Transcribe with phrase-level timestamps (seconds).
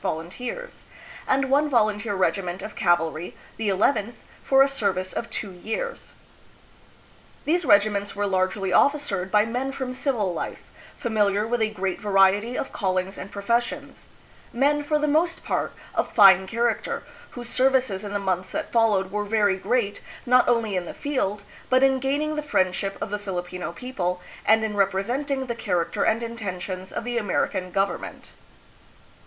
[0.01, 0.85] Volunteers,
[1.27, 6.15] and 1 one volunteer regiment of cavalry, the llth, for a service of two years.
[7.45, 10.63] These regiments were largely officered by men from civil life,
[10.97, 14.07] familiar with a great variety of callings and professions,
[14.51, 17.03] men for the most part of fine character,
[17.37, 21.43] whose services in the months that followed were very great not only in the field,
[21.69, 26.23] but in gaining the friendship of the Filipino people and in representing the character and
[26.23, 28.31] intentions of the American government.